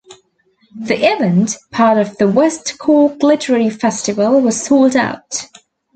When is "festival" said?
3.69-4.41